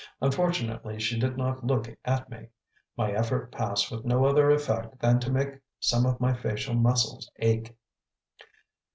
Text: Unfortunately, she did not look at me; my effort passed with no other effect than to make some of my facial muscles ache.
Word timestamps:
Unfortunately, 0.19 0.97
she 0.99 1.19
did 1.19 1.37
not 1.37 1.63
look 1.63 1.87
at 2.05 2.27
me; 2.27 2.47
my 2.97 3.11
effort 3.11 3.51
passed 3.51 3.91
with 3.91 4.03
no 4.03 4.25
other 4.25 4.49
effect 4.49 4.97
than 4.97 5.19
to 5.19 5.29
make 5.29 5.59
some 5.79 6.07
of 6.07 6.19
my 6.19 6.33
facial 6.33 6.73
muscles 6.73 7.29
ache. 7.37 7.77